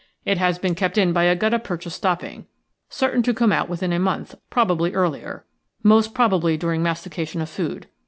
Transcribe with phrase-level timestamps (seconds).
[0.25, 2.47] It has been kept in by a gutta percha stopping,
[2.89, 5.45] certain to come out within a month, probably earlier,
[5.83, 7.85] and most probably during mastication of food.